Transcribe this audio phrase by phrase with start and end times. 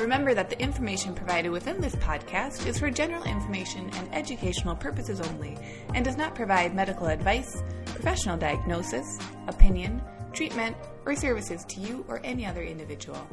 [0.00, 5.20] Remember that the information provided within this podcast is for general information and educational purposes
[5.20, 5.56] only
[5.94, 10.76] and does not provide medical advice, professional diagnosis, opinion, treatment,
[11.06, 13.24] or services to you or any other individual.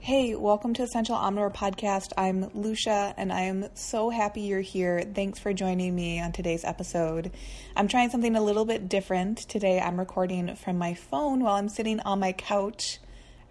[0.00, 2.12] Hey, welcome to Essential Omnivore Podcast.
[2.18, 5.02] I'm Lucia and I am so happy you're here.
[5.14, 7.32] Thanks for joining me on today's episode.
[7.74, 9.38] I'm trying something a little bit different.
[9.48, 12.98] Today I'm recording from my phone while I'm sitting on my couch.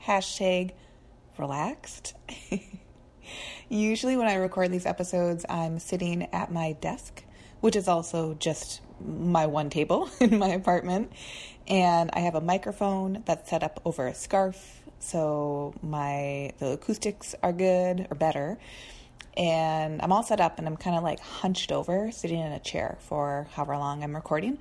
[0.05, 0.73] Hashtag
[1.39, 2.13] relaxed.
[3.69, 7.23] Usually, when I record these episodes, I'm sitting at my desk,
[7.61, 11.11] which is also just my one table in my apartment.
[11.67, 17.35] And I have a microphone that's set up over a scarf, so my the acoustics
[17.43, 18.57] are good or better.
[19.37, 22.59] And I'm all set up and I'm kind of like hunched over, sitting in a
[22.59, 24.57] chair for however long I'm recording.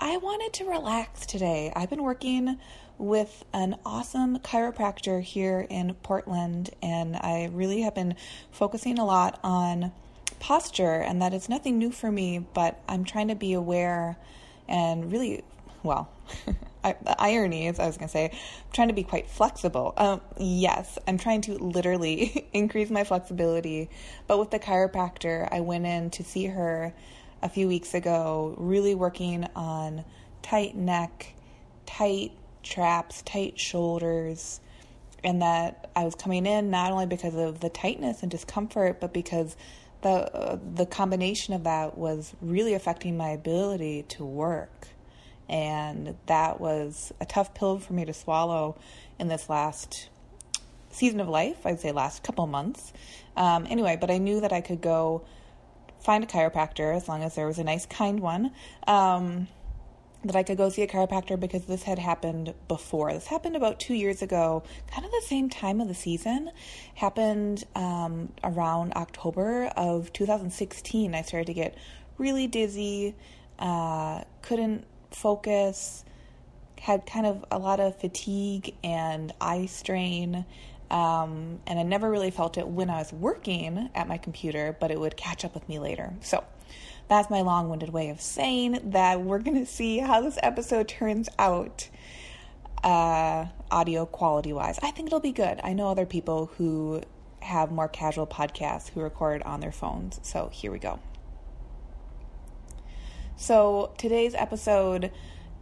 [0.00, 1.72] I wanted to relax today.
[1.74, 2.58] I've been working
[2.98, 8.16] with an awesome chiropractor here in Portland, and I really have been
[8.50, 9.92] focusing a lot on
[10.40, 14.16] posture, and that is nothing new for me, but I'm trying to be aware
[14.68, 15.42] and really,
[15.82, 16.10] well,
[16.84, 19.94] I, the irony is, I was going to say, I'm trying to be quite flexible.
[19.96, 23.90] Um, yes, I'm trying to literally increase my flexibility,
[24.26, 26.92] but with the chiropractor, I went in to see her
[27.42, 30.04] a few weeks ago, really working on
[30.42, 31.34] tight neck,
[31.86, 34.60] tight traps, tight shoulders,
[35.24, 39.12] and that I was coming in not only because of the tightness and discomfort, but
[39.12, 39.56] because
[40.02, 44.88] the uh, the combination of that was really affecting my ability to work,
[45.48, 48.76] and that was a tough pill for me to swallow
[49.18, 50.08] in this last
[50.90, 51.66] season of life.
[51.66, 52.92] I'd say last couple months.
[53.36, 55.24] Um, anyway, but I knew that I could go
[56.00, 58.52] find a chiropractor as long as there was a nice, kind one.
[58.86, 59.48] Um,
[60.24, 63.12] that I could go see a chiropractor because this had happened before.
[63.12, 66.50] This happened about two years ago, kind of the same time of the season.
[66.94, 71.14] Happened um, around October of 2016.
[71.14, 71.76] I started to get
[72.18, 73.14] really dizzy,
[73.60, 76.04] uh, couldn't focus,
[76.80, 80.44] had kind of a lot of fatigue and eye strain.
[80.90, 84.90] Um, and I never really felt it when I was working at my computer, but
[84.90, 86.14] it would catch up with me later.
[86.22, 86.44] So,
[87.08, 90.88] that's my long winded way of saying that we're going to see how this episode
[90.88, 91.88] turns out
[92.84, 94.78] uh, audio quality wise.
[94.82, 95.60] I think it'll be good.
[95.64, 97.02] I know other people who
[97.40, 100.20] have more casual podcasts who record on their phones.
[100.22, 101.00] So here we go.
[103.36, 105.10] So today's episode.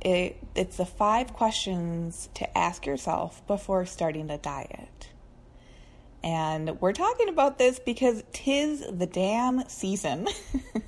[0.00, 5.10] It, it's the five questions to ask yourself before starting a diet.
[6.22, 10.28] And we're talking about this because tis the damn season.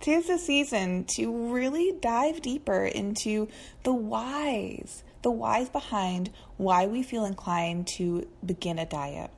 [0.00, 3.48] tis the season to really dive deeper into
[3.82, 9.30] the whys, the whys behind why we feel inclined to begin a diet.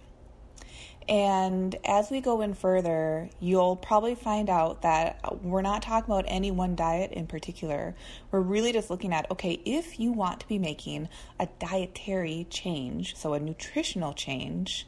[1.08, 6.26] And as we go in further, you'll probably find out that we're not talking about
[6.28, 7.96] any one diet in particular.
[8.30, 11.08] We're really just looking at okay, if you want to be making
[11.40, 14.86] a dietary change, so a nutritional change,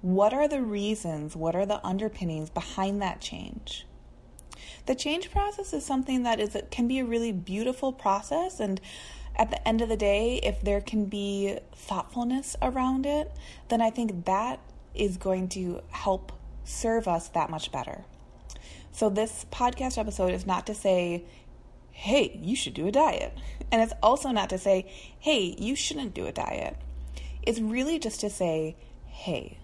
[0.00, 3.84] what are the reasons, what are the underpinnings behind that change?
[4.86, 8.80] The change process is something that is can be a really beautiful process and
[9.36, 13.32] at the end of the day if there can be thoughtfulness around it
[13.68, 14.60] then i think that
[14.98, 16.32] is going to help
[16.64, 18.04] serve us that much better.
[18.92, 21.24] So this podcast episode is not to say
[21.90, 23.36] hey you should do a diet.
[23.70, 26.76] And it's also not to say hey you shouldn't do a diet.
[27.42, 29.58] It's really just to say hey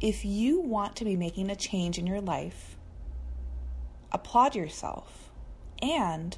[0.00, 2.75] if you want to be making a change in your life
[4.16, 5.30] applaud yourself.
[5.80, 6.36] And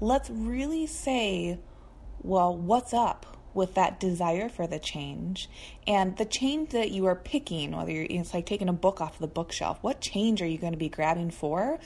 [0.00, 1.58] let's really say,
[2.22, 5.48] well, what's up with that desire for the change
[5.86, 9.18] and the change that you are picking, whether you're, it's like taking a book off
[9.18, 9.78] the bookshelf.
[9.80, 11.80] What change are you going to be grabbing for?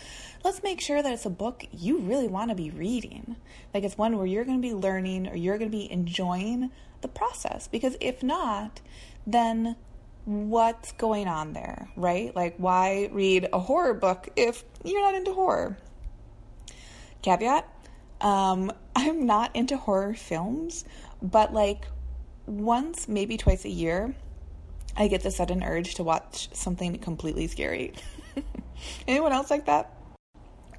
[0.45, 3.37] Let's make sure that it's a book you really want to be reading.
[3.73, 6.71] Like it's one where you're going to be learning or you're going to be enjoying
[7.01, 7.67] the process.
[7.67, 8.81] Because if not,
[9.27, 9.77] then
[10.25, 12.35] what's going on there, right?
[12.35, 15.77] Like, why read a horror book if you're not into horror?
[17.23, 17.69] Caveat
[18.25, 20.85] um, I'm not into horror films,
[21.23, 21.87] but like
[22.47, 24.15] once, maybe twice a year,
[24.97, 27.95] I get the sudden urge to watch something completely scary.
[29.09, 29.91] Anyone else like that?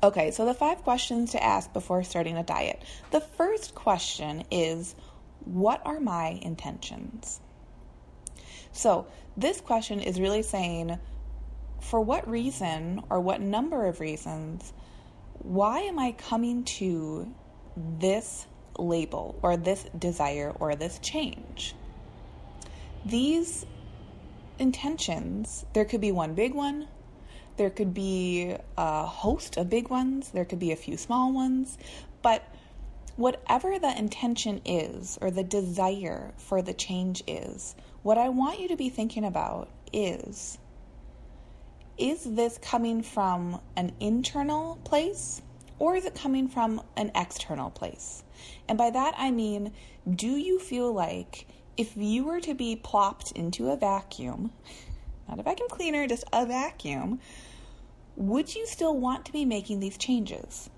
[0.04, 2.82] Okay, so the five questions to ask before starting a diet.
[3.12, 4.96] The first question is
[5.46, 7.40] What are my intentions?
[8.76, 9.08] So,
[9.38, 11.00] this question is really saying,
[11.80, 14.74] For what reason or what number of reasons,
[15.40, 17.34] why am I coming to
[17.78, 21.74] this label or this desire or this change?
[23.06, 23.66] These
[24.60, 26.90] intentions, there could be one big one,
[27.56, 31.78] there could be a host of big ones, there could be a few small ones,
[32.22, 32.44] but
[33.16, 37.74] whatever the intention is or the desire for the change is,
[38.06, 40.60] what I want you to be thinking about is
[41.98, 45.42] is this coming from an internal place
[45.80, 48.24] or is it coming from an external place?
[48.70, 49.74] And by that I mean,
[50.08, 51.48] do you feel like
[51.78, 54.52] if you were to be plopped into a vacuum,
[55.28, 57.20] not a vacuum cleaner, just a vacuum,
[58.16, 60.70] would you still want to be making these changes?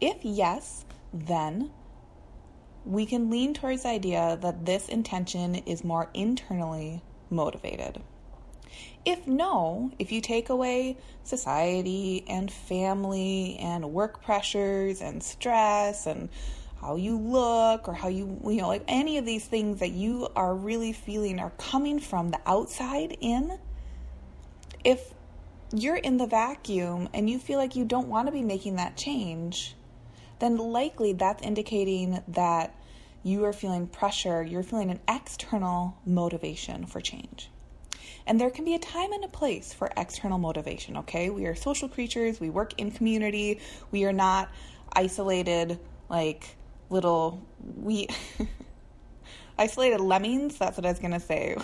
[0.00, 0.84] If yes,
[1.14, 1.70] then
[2.84, 8.02] we can lean towards the idea that this intention is more internally motivated.
[9.04, 16.28] If no, if you take away society and family and work pressures and stress and
[16.80, 20.28] how you look or how you, you know, like any of these things that you
[20.34, 23.58] are really feeling are coming from the outside in,
[24.84, 25.14] if
[25.72, 28.96] you're in the vacuum and you feel like you don't want to be making that
[28.96, 29.74] change,
[30.42, 32.74] then likely that's indicating that
[33.22, 37.48] you are feeling pressure, you're feeling an external motivation for change.
[38.26, 41.30] And there can be a time and a place for external motivation, okay?
[41.30, 43.60] We are social creatures, we work in community,
[43.92, 44.50] we are not
[44.92, 45.78] isolated
[46.08, 46.56] like
[46.90, 47.40] little
[47.76, 48.08] we
[49.58, 51.56] isolated lemmings, that's what I was going to say.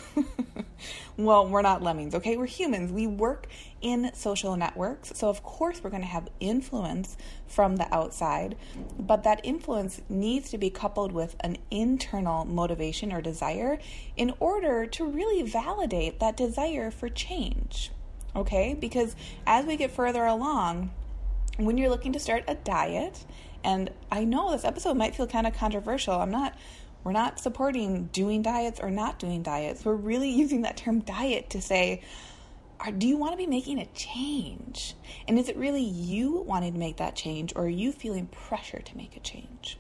[1.17, 2.37] well, we're not lemmings, okay?
[2.37, 2.93] We're humans.
[2.93, 3.46] We work
[3.81, 5.12] in social networks.
[5.17, 8.56] So, of course, we're going to have influence from the outside,
[8.99, 13.79] but that influence needs to be coupled with an internal motivation or desire
[14.17, 17.90] in order to really validate that desire for change,
[18.35, 18.75] okay?
[18.75, 20.90] Because as we get further along,
[21.56, 23.25] when you're looking to start a diet,
[23.64, 26.14] and I know this episode might feel kind of controversial.
[26.14, 26.55] I'm not
[27.04, 29.84] we're not supporting doing diets or not doing diets.
[29.84, 32.02] We're really using that term diet to say,
[32.80, 34.94] are, do you want to be making a change?
[35.26, 38.80] And is it really you wanting to make that change or are you feeling pressure
[38.80, 39.78] to make a change?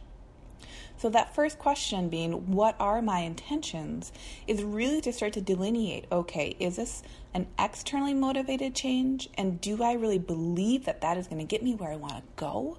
[0.96, 4.10] So, that first question being, what are my intentions,
[4.48, 7.04] is really to start to delineate okay, is this
[7.34, 9.28] an externally motivated change?
[9.34, 12.16] And do I really believe that that is going to get me where I want
[12.16, 12.78] to go?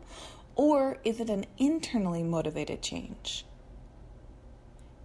[0.56, 3.45] Or is it an internally motivated change?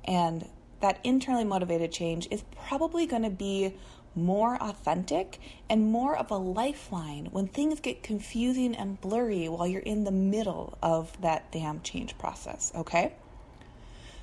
[0.05, 0.49] And
[0.81, 3.75] that internally motivated change is probably going to be
[4.15, 9.81] more authentic and more of a lifeline when things get confusing and blurry while you're
[9.83, 13.13] in the middle of that damn change process, okay?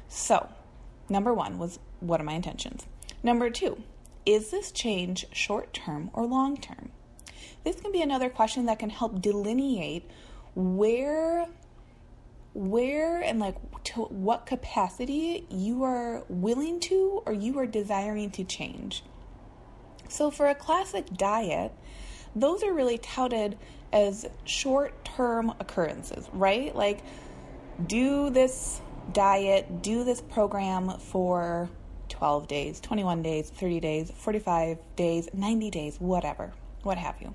[0.07, 0.49] So,
[1.09, 2.85] number one was what are my intentions?
[3.23, 3.83] Number two,
[4.25, 6.91] is this change short term or long term?
[7.63, 10.09] This can be another question that can help delineate
[10.55, 11.47] where
[12.53, 18.43] where and like to what capacity you are willing to or you are desiring to
[18.43, 19.03] change.
[20.09, 21.71] So, for a classic diet,
[22.35, 23.57] those are really touted
[23.93, 26.75] as short term occurrences, right?
[26.75, 27.03] Like,
[27.87, 28.81] do this
[29.13, 31.69] diet, do this program for
[32.09, 36.51] 12 days, 21 days, 30 days, 45 days, 90 days, whatever,
[36.83, 37.33] what have you.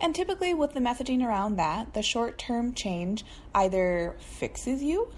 [0.00, 3.24] And typically, with the messaging around that, the short term change
[3.54, 5.12] either fixes you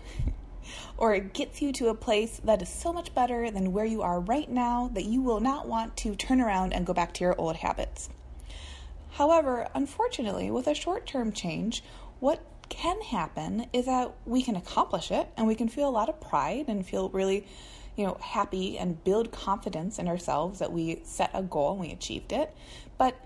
[0.99, 4.03] or it gets you to a place that is so much better than where you
[4.03, 7.25] are right now that you will not want to turn around and go back to
[7.25, 8.09] your old habits.
[9.13, 11.83] However, unfortunately, with a short term change,
[12.21, 16.09] what can happen is that we can accomplish it and we can feel a lot
[16.09, 17.47] of pride and feel really
[17.97, 21.91] you know happy and build confidence in ourselves that we set a goal and we
[21.91, 22.55] achieved it
[22.99, 23.17] but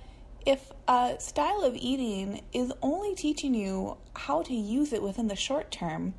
[0.47, 5.37] if a style of eating is only teaching you how to use it within the
[5.37, 6.15] short term,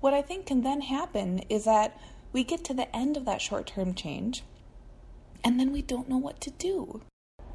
[0.00, 1.98] what I think can then happen is that
[2.32, 4.42] we get to the end of that short term change
[5.44, 7.02] and then we don't know what to do.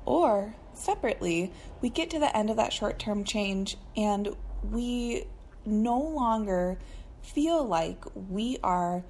[0.05, 5.25] Or separately, we get to the end of that short term change and we
[5.65, 6.77] no longer
[7.21, 9.03] feel like we are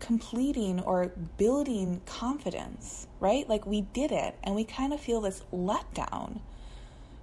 [0.00, 3.48] completing or building confidence, right?
[3.48, 6.40] Like we did it and we kind of feel this letdown.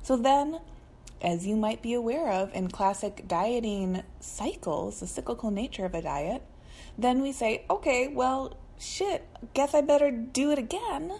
[0.03, 0.61] So then,
[1.21, 6.01] as you might be aware of in classic dieting cycles, the cyclical nature of a
[6.01, 6.43] diet,
[6.97, 11.13] then we say, okay, well, shit, guess I better do it again.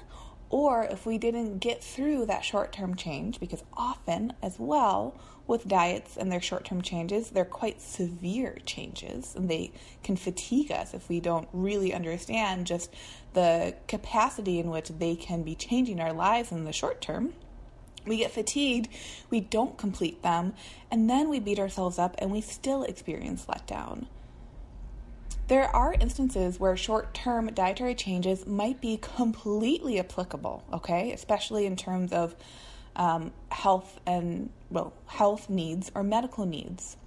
[0.49, 5.67] Or if we didn't get through that short term change, because often as well with
[5.67, 9.71] diets and their short term changes, they're quite severe changes and they
[10.03, 12.93] can fatigue us if we don't really understand just
[13.33, 17.33] the capacity in which they can be changing our lives in the short term.
[18.05, 18.87] We get fatigued,
[19.29, 20.53] we don't complete them,
[20.89, 24.05] and then we beat ourselves up and we still experience letdown.
[25.47, 31.77] There are instances where short term dietary changes might be completely applicable, okay, especially in
[31.77, 32.35] terms of
[32.97, 36.97] um, health and, well, health needs or medical needs.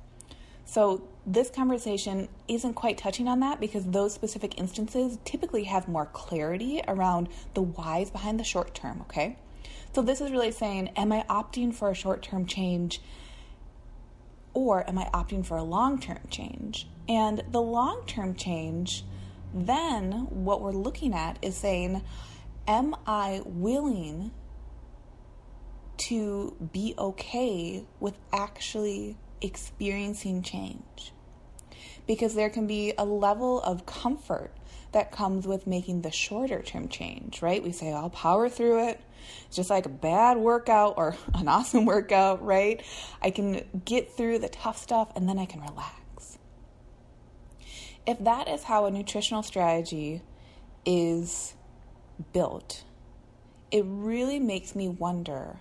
[0.65, 6.07] So, this conversation isn't quite touching on that because those specific instances typically have more
[6.07, 9.37] clarity around the whys behind the short term, okay?
[9.93, 13.03] So, this is really saying, am I opting for a short term change
[14.55, 16.87] or am I opting for a long term change?
[17.11, 19.05] And the long term change,
[19.53, 22.03] then what we're looking at is saying,
[22.69, 24.31] am I willing
[25.97, 31.13] to be okay with actually experiencing change?
[32.07, 34.53] Because there can be a level of comfort
[34.93, 37.61] that comes with making the shorter term change, right?
[37.61, 39.01] We say, I'll power through it.
[39.49, 42.81] It's just like a bad workout or an awesome workout, right?
[43.21, 46.00] I can get through the tough stuff and then I can relax.
[48.07, 50.23] If that is how a nutritional strategy
[50.85, 51.55] is
[52.33, 52.85] built,
[53.71, 55.59] it really makes me wonder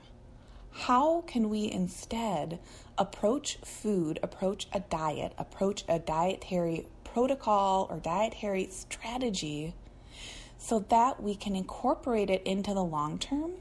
[0.72, 2.60] how can we instead
[2.98, 9.74] approach food, approach a diet, approach a dietary protocol or dietary strategy
[10.58, 13.52] so that we can incorporate it into the long term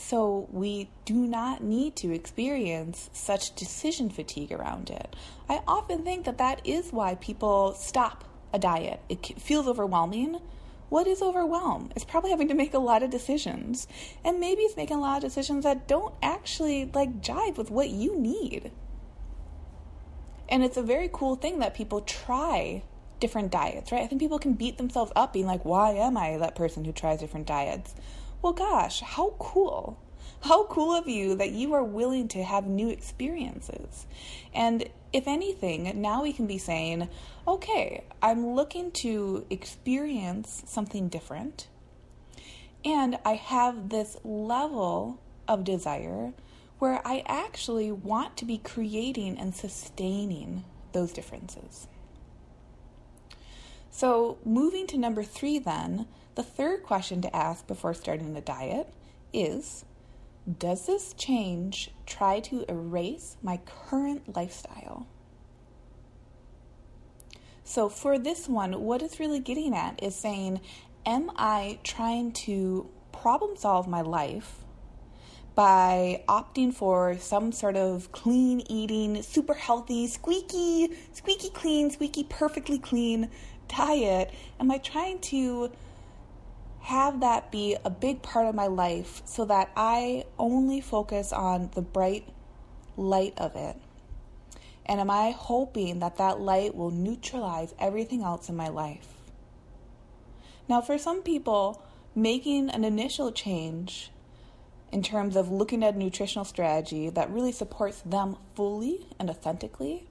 [0.00, 5.14] so we do not need to experience such decision fatigue around it.
[5.48, 9.00] I often think that that is why people stop a diet.
[9.08, 10.40] It feels overwhelming.
[10.88, 11.90] What is overwhelm?
[11.94, 13.86] It's probably having to make a lot of decisions.
[14.24, 17.90] And maybe it's making a lot of decisions that don't actually like jive with what
[17.90, 18.72] you need.
[20.48, 22.82] And it's a very cool thing that people try
[23.20, 24.02] different diets, right?
[24.02, 26.92] I think people can beat themselves up being like, why am I that person who
[26.92, 27.94] tries different diets?
[28.42, 29.98] Well, gosh, how cool.
[30.42, 34.06] How cool of you that you are willing to have new experiences.
[34.54, 37.08] And if anything, now we can be saying,
[37.46, 41.68] okay, I'm looking to experience something different.
[42.84, 46.32] And I have this level of desire
[46.78, 51.88] where I actually want to be creating and sustaining those differences.
[53.90, 56.06] So, moving to number three, then,
[56.40, 58.88] the third question to ask before starting a diet
[59.30, 59.84] is
[60.58, 65.06] Does this change try to erase my current lifestyle?
[67.62, 70.62] So, for this one, what it's really getting at is saying,
[71.04, 74.64] Am I trying to problem solve my life
[75.54, 82.78] by opting for some sort of clean eating, super healthy, squeaky, squeaky clean, squeaky perfectly
[82.78, 83.28] clean
[83.68, 84.32] diet?
[84.58, 85.70] Am I trying to
[86.90, 91.70] have that be a big part of my life so that I only focus on
[91.76, 92.28] the bright
[92.96, 93.76] light of it?
[94.84, 99.06] And am I hoping that that light will neutralize everything else in my life?
[100.68, 101.80] Now, for some people,
[102.16, 104.10] making an initial change
[104.90, 110.08] in terms of looking at a nutritional strategy that really supports them fully and authentically,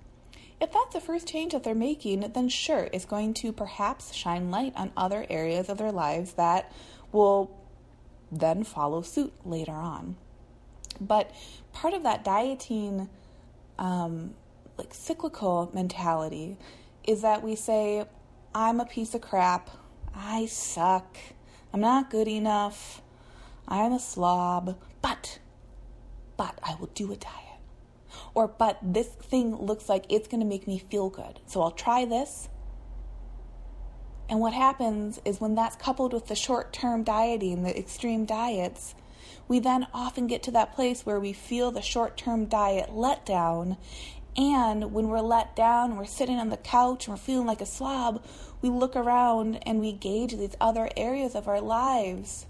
[0.61, 4.51] if that's the first change that they're making, then sure, it's going to perhaps shine
[4.51, 6.71] light on other areas of their lives that
[7.11, 7.57] will
[8.31, 10.17] then follow suit later on.
[10.99, 11.31] But
[11.71, 13.09] part of that dieting,
[13.77, 14.35] um,
[14.77, 16.57] like cyclical mentality,
[17.05, 18.05] is that we say,
[18.53, 19.69] I'm a piece of crap,
[20.13, 21.17] I suck,
[21.73, 23.01] I'm not good enough,
[23.67, 25.39] I'm a slob, but,
[26.35, 27.48] but I will do a diet.
[28.33, 31.39] Or, but this thing looks like it's going to make me feel good.
[31.45, 32.50] So I'll try this.
[34.29, 38.93] And what happens is when that's coupled with the short term dieting, the extreme diets,
[39.48, 43.25] we then often get to that place where we feel the short term diet let
[43.25, 43.77] down.
[44.38, 47.65] And when we're let down, we're sitting on the couch and we're feeling like a
[47.65, 48.24] slob,
[48.62, 52.45] we look around and we gauge these other areas of our lives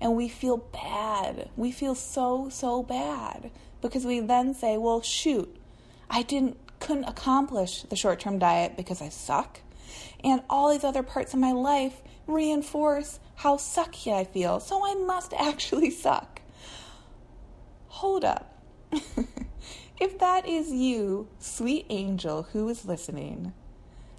[0.00, 1.50] and we feel bad.
[1.56, 3.50] We feel so, so bad
[3.80, 5.54] because we then say, well, shoot,
[6.08, 9.60] I didn't couldn't accomplish the short-term diet because I suck.
[10.24, 14.60] And all these other parts of my life reinforce how sucky I feel.
[14.60, 16.40] So I must actually suck.
[17.88, 18.62] Hold up.
[20.00, 23.52] if that is you, sweet angel who is listening,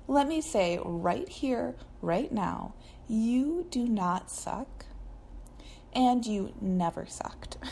[0.08, 2.74] let me say right here, right now,
[3.08, 4.86] you do not suck
[5.94, 7.58] and you never sucked.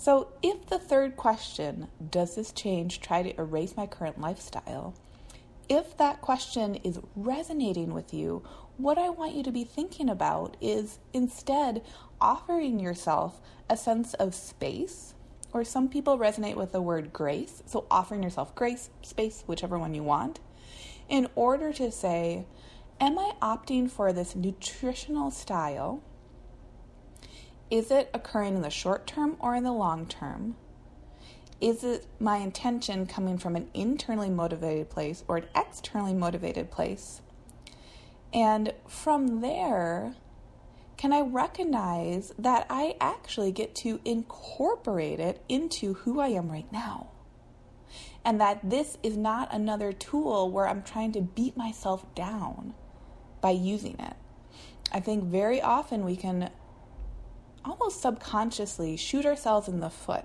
[0.00, 4.94] so, if the third question, does this change try to erase my current lifestyle?
[5.68, 8.42] If that question is resonating with you,
[8.78, 11.82] what I want you to be thinking about is instead
[12.18, 15.12] offering yourself a sense of space,
[15.52, 19.92] or some people resonate with the word grace, so offering yourself grace, space, whichever one
[19.92, 20.40] you want,
[21.10, 22.46] in order to say,
[22.98, 26.02] Am I opting for this nutritional style?
[27.70, 30.56] Is it occurring in the short term or in the long term?
[31.60, 37.20] Is it my intention coming from an internally motivated place or an externally motivated place?
[38.32, 40.14] And from there,
[40.96, 46.70] can I recognize that I actually get to incorporate it into who I am right
[46.72, 47.08] now?
[48.24, 52.74] And that this is not another tool where I'm trying to beat myself down
[53.40, 54.14] by using it.
[54.92, 56.50] I think very often we can
[57.64, 60.24] almost subconsciously shoot ourselves in the foot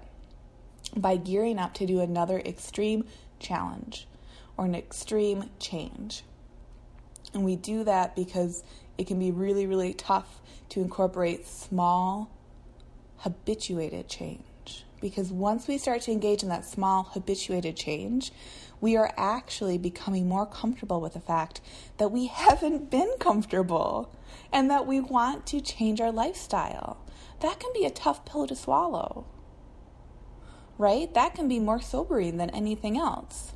[0.95, 3.05] by gearing up to do another extreme
[3.39, 4.07] challenge
[4.57, 6.23] or an extreme change.
[7.33, 8.63] And we do that because
[8.97, 10.39] it can be really, really tough
[10.69, 12.29] to incorporate small,
[13.17, 14.85] habituated change.
[15.01, 18.31] Because once we start to engage in that small, habituated change,
[18.79, 21.59] we are actually becoming more comfortable with the fact
[21.97, 24.09] that we haven't been comfortable
[24.51, 26.97] and that we want to change our lifestyle.
[27.41, 29.25] That can be a tough pill to swallow,
[30.77, 31.13] right?
[31.13, 33.53] That can be more sobering than anything else.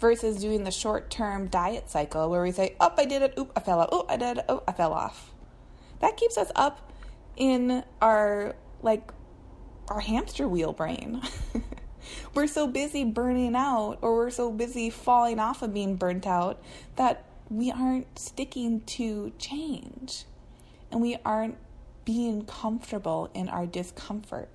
[0.00, 3.52] Versus doing the short term diet cycle where we say, Oh, I did it, oop,
[3.56, 5.32] I fell off, oh, I did it, oh, I fell off.
[6.00, 6.92] That keeps us up
[7.36, 9.12] in our, like,
[9.88, 11.22] our hamster wheel brain.
[12.34, 16.62] we're so busy burning out or we're so busy falling off of being burnt out
[16.96, 20.24] that we aren't sticking to change
[20.90, 21.58] and we aren't
[22.04, 24.48] being comfortable in our discomfort.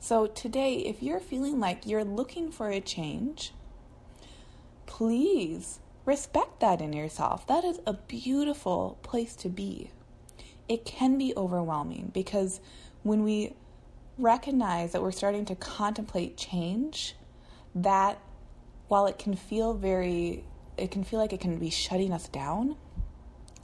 [0.00, 3.52] So, today, if you're feeling like you're looking for a change,
[4.86, 7.46] please respect that in yourself.
[7.46, 9.90] That is a beautiful place to be.
[10.68, 12.60] It can be overwhelming because
[13.02, 13.54] when we
[14.18, 17.16] recognize that we're starting to contemplate change,
[17.74, 18.18] that
[18.88, 20.44] while it can feel very,
[20.76, 22.76] it can feel like it can be shutting us down,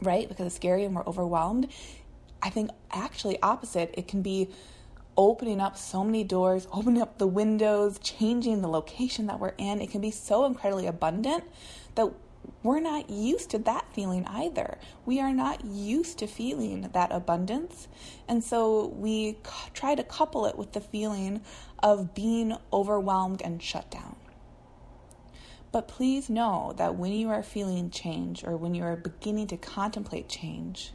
[0.01, 0.29] right?
[0.29, 1.69] Because it's scary and we're overwhelmed.
[2.43, 4.49] I think actually opposite, it can be
[5.17, 9.81] opening up so many doors, opening up the windows, changing the location that we're in.
[9.81, 11.45] It can be so incredibly abundant
[11.95, 12.11] that
[12.63, 14.79] we're not used to that feeling either.
[15.05, 17.89] We are not used to feeling that abundance.
[18.29, 19.39] And so we
[19.75, 21.43] try to couple it with the feeling
[21.83, 24.17] of being overwhelmed and shut down.
[25.73, 29.57] But please know that when you are feeling change or when you are beginning to
[29.57, 30.93] contemplate change,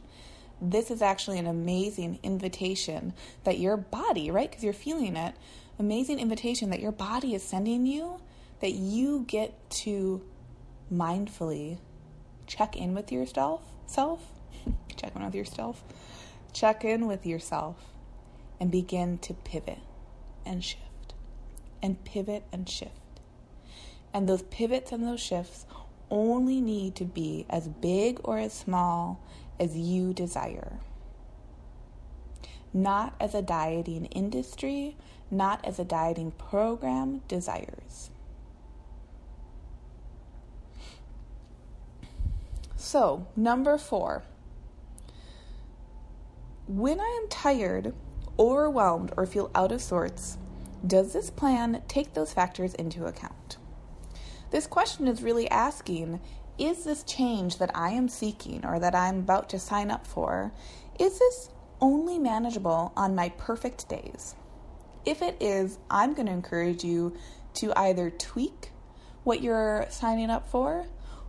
[0.60, 4.50] this is actually an amazing invitation that your body, right?
[4.50, 5.34] Because you're feeling it,
[5.78, 8.20] amazing invitation that your body is sending you
[8.60, 10.22] that you get to
[10.92, 11.78] mindfully
[12.46, 14.22] check in with yourself, self,
[14.96, 15.82] check in with yourself,
[16.52, 17.76] check in with yourself
[18.60, 19.80] and begin to pivot
[20.44, 21.14] and shift
[21.82, 22.92] and pivot and shift.
[24.16, 25.66] And those pivots and those shifts
[26.10, 29.20] only need to be as big or as small
[29.60, 30.78] as you desire.
[32.72, 34.96] Not as a dieting industry,
[35.30, 38.08] not as a dieting program desires.
[42.74, 44.22] So, number four.
[46.66, 47.92] When I am tired,
[48.38, 50.38] overwhelmed, or feel out of sorts,
[50.86, 53.58] does this plan take those factors into account?
[54.50, 56.20] This question is really asking
[56.58, 60.52] is this change that I am seeking or that I'm about to sign up for,
[60.98, 64.34] is this only manageable on my perfect days?
[65.04, 67.14] If it is, I'm going to encourage you
[67.54, 68.70] to either tweak
[69.24, 70.86] what you're signing up for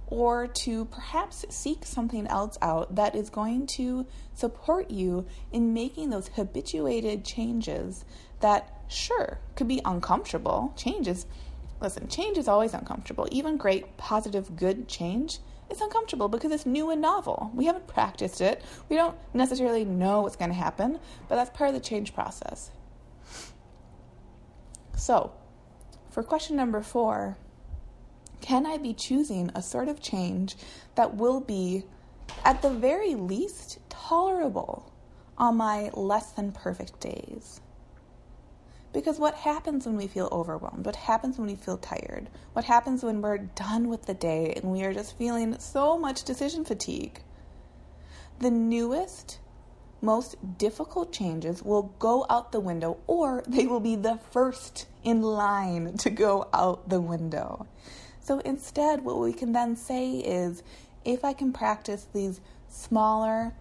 [0.08, 6.10] or to perhaps seek something else out that is going to support you in making
[6.10, 8.06] those habituated changes
[8.40, 10.74] that, sure, could be uncomfortable.
[10.78, 11.26] Changes,
[11.82, 13.28] listen, change is always uncomfortable.
[13.32, 17.52] Even great, positive, good change is uncomfortable because it's new and novel.
[17.54, 21.70] We haven't practiced it, we don't necessarily know what's going to happen, but that's part
[21.70, 22.72] of the change process.
[24.96, 25.32] So,
[26.10, 27.38] for question number four,
[28.42, 30.56] can I be choosing a sort of change
[30.96, 31.84] that will be,
[32.44, 34.92] at the very least, tolerable
[35.38, 37.62] on my less than perfect days?
[38.94, 40.86] Because what happens when we feel overwhelmed?
[40.86, 42.30] What happens when we feel tired?
[42.54, 46.24] What happens when we're done with the day and we are just feeling so much
[46.24, 47.22] decision fatigue?
[48.40, 49.40] The newest,
[50.02, 55.22] most difficult changes will go out the window or they will be the first in
[55.22, 57.68] line to go out the window.
[58.22, 60.64] So instead, what we can then say is
[61.06, 63.54] if I can practice these smaller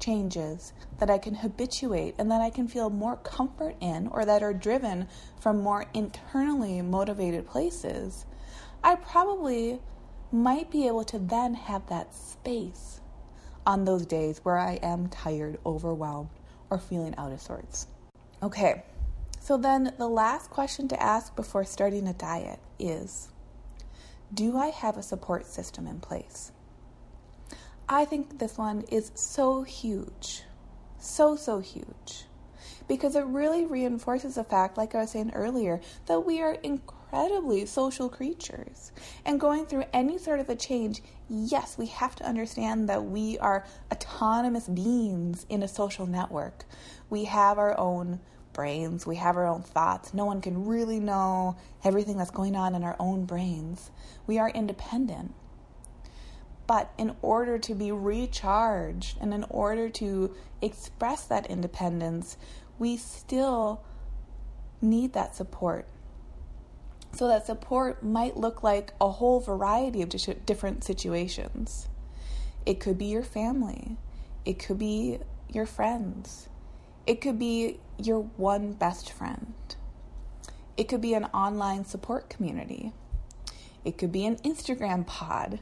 [0.00, 4.42] changes that I can habituate and that I can feel more comfort in or that
[4.42, 5.08] are driven
[5.40, 8.26] from more internally motivated places,
[8.82, 9.80] I probably
[10.30, 13.00] might be able to then have that space
[13.66, 16.30] on those days where I am tired, overwhelmed,
[16.70, 17.86] or feeling out of sorts.
[18.42, 18.82] Okay,
[19.40, 23.28] so then the last question to ask before starting a diet is
[24.32, 26.52] Do I have a support system in place?
[27.90, 30.42] I think this one is so huge.
[30.98, 32.26] So, so huge.
[32.86, 37.64] Because it really reinforces the fact, like I was saying earlier, that we are incredibly
[37.64, 38.92] social creatures.
[39.24, 43.38] And going through any sort of a change, yes, we have to understand that we
[43.38, 46.66] are autonomous beings in a social network.
[47.08, 48.20] We have our own
[48.52, 50.12] brains, we have our own thoughts.
[50.12, 53.90] No one can really know everything that's going on in our own brains.
[54.26, 55.32] We are independent.
[56.68, 62.36] But in order to be recharged and in order to express that independence,
[62.78, 63.82] we still
[64.82, 65.88] need that support.
[67.14, 70.10] So, that support might look like a whole variety of
[70.44, 71.88] different situations.
[72.66, 73.96] It could be your family,
[74.44, 76.50] it could be your friends,
[77.06, 79.54] it could be your one best friend,
[80.76, 82.92] it could be an online support community,
[83.86, 85.60] it could be an Instagram pod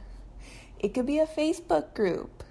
[0.79, 2.43] it could be a Facebook group.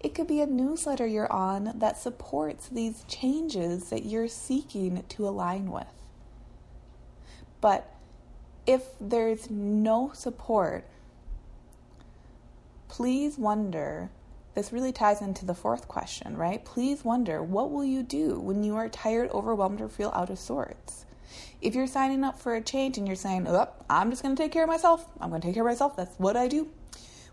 [0.00, 5.28] It could be a newsletter you're on that supports these changes that you're seeking to
[5.28, 5.86] align with.
[7.60, 7.94] But
[8.66, 10.86] if there's no support,
[12.88, 14.10] please wonder.
[14.54, 16.64] This really ties into the fourth question, right?
[16.64, 20.38] Please wonder what will you do when you are tired, overwhelmed, or feel out of
[20.38, 21.04] sorts?
[21.60, 24.42] If you're signing up for a change and you're saying, oh, I'm just going to
[24.42, 26.68] take care of myself, I'm going to take care of myself, that's what I do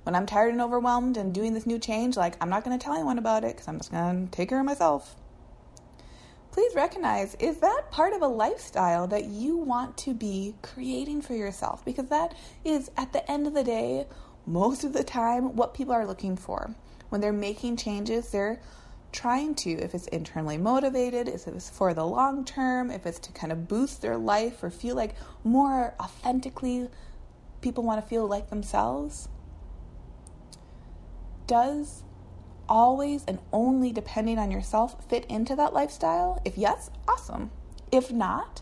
[0.07, 2.81] when I'm tired and overwhelmed and doing this new change, like I'm not going to
[2.81, 5.17] tell anyone about it because I'm just going to take care of myself.
[6.53, 11.35] Please recognize is that part of a lifestyle that you want to be creating for
[11.35, 11.83] yourself?
[11.83, 14.07] Because that is, at the end of the day,
[14.45, 16.73] most of the time what people are looking for.
[17.09, 18.61] When they're making changes, they're
[19.11, 23.33] trying to, if it's internally motivated, if it's for the long term, if it's to
[23.33, 26.87] kind of boost their life or feel like more authentically
[27.59, 29.27] people want to feel like themselves,
[31.47, 32.03] does
[32.69, 36.41] always and only depending on yourself fit into that lifestyle?
[36.45, 37.51] If yes, awesome.
[37.91, 38.61] If not,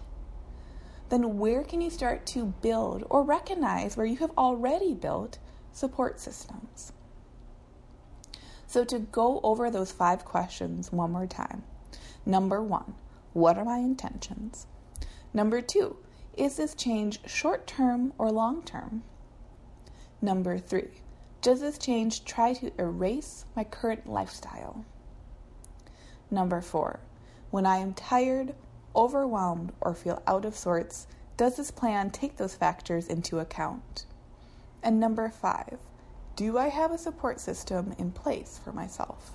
[1.10, 5.40] then where can you start to build or recognize where you have already built
[5.72, 6.94] support systems?
[8.68, 11.64] So, to go over those five questions one more time.
[12.26, 12.96] Number one,
[13.34, 14.68] what are my intentions?
[15.34, 15.98] Number two,
[16.36, 19.04] is this change short term or long term?
[20.22, 20.90] Number three,
[21.46, 24.84] does this change try to erase my current lifestyle?
[26.32, 27.02] Number four,
[27.52, 28.56] when I am tired,
[28.96, 31.06] overwhelmed, or feel out of sorts,
[31.38, 34.06] does this plan take those factors into account?
[34.82, 35.78] And number five,
[36.36, 39.34] do I have a support system in place for myself?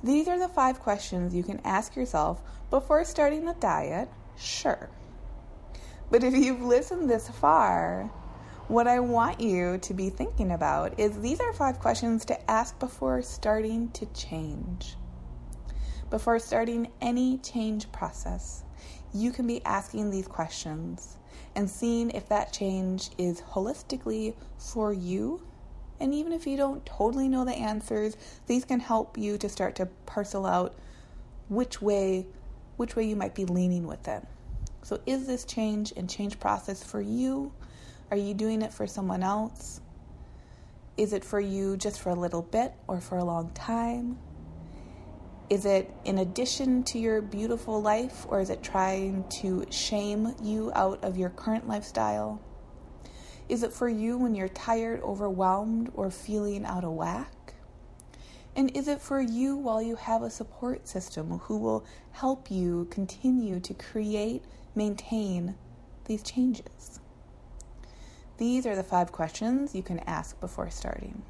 [0.00, 4.88] These are the five questions you can ask yourself before starting the diet, sure.
[6.08, 8.12] But if you've listened this far,
[8.72, 12.78] what I want you to be thinking about is these are five questions to ask
[12.78, 14.96] before starting to change.
[16.08, 18.64] Before starting any change process,
[19.12, 21.18] you can be asking these questions
[21.54, 25.42] and seeing if that change is holistically for you.
[26.00, 29.76] And even if you don't totally know the answers, these can help you to start
[29.76, 30.78] to parcel out
[31.50, 32.26] which way
[32.78, 34.26] which way you might be leaning with it.
[34.80, 37.52] So is this change and change process for you?
[38.12, 39.80] Are you doing it for someone else?
[40.98, 44.18] Is it for you just for a little bit or for a long time?
[45.48, 50.70] Is it in addition to your beautiful life or is it trying to shame you
[50.74, 52.38] out of your current lifestyle?
[53.48, 57.54] Is it for you when you're tired, overwhelmed, or feeling out of whack?
[58.54, 62.88] And is it for you while you have a support system who will help you
[62.90, 64.44] continue to create,
[64.74, 65.54] maintain
[66.04, 67.00] these changes?
[68.38, 71.22] These are the five questions you can ask before starting.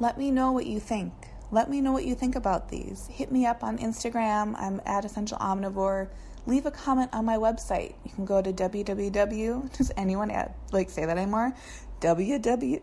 [0.00, 1.12] Let me know what you think.
[1.50, 3.06] Let me know what you think about these.
[3.06, 4.54] Hit me up on Instagram.
[4.58, 6.08] I'm at Essential Omnivore.
[6.46, 7.94] Leave a comment on my website.
[8.04, 9.76] You can go to www.
[9.76, 11.54] Does anyone add, like say that anymore?
[12.00, 12.82] www.http.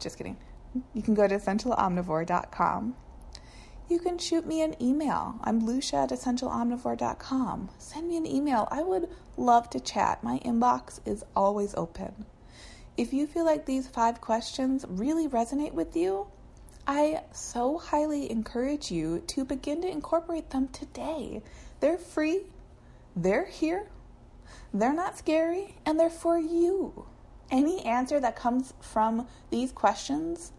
[0.00, 0.36] Just kidding.
[0.92, 2.96] You can go to essentialomnivore.com
[3.88, 5.38] you can shoot me an email.
[5.42, 7.68] I'm Lucia at essentialomnivore.com.
[7.78, 8.66] Send me an email.
[8.70, 10.24] I would love to chat.
[10.24, 12.24] My inbox is always open.
[12.96, 16.28] If you feel like these five questions really resonate with you,
[16.86, 21.42] I so highly encourage you to begin to incorporate them today.
[21.80, 22.42] They're free,
[23.16, 23.88] they're here,
[24.72, 27.06] they're not scary, and they're for you.
[27.50, 30.52] Any answer that comes from these questions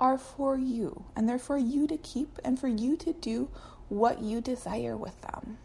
[0.00, 3.50] are for you, and they're for you to keep and for you to do
[3.88, 5.58] what you desire with them.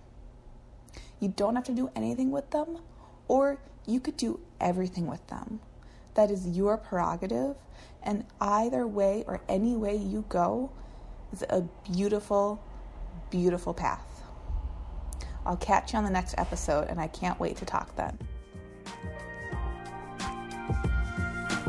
[1.20, 2.80] You don't have to do anything with them,
[3.28, 5.62] or you could do everything with them.
[6.16, 7.56] That is your prerogative,
[8.04, 10.72] and either way or any way you go
[11.32, 12.62] is a beautiful,
[13.30, 14.24] beautiful path.
[15.46, 18.18] I'll catch you on the next episode, and I can't wait to talk then.